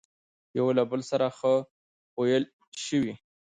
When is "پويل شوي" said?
2.13-3.13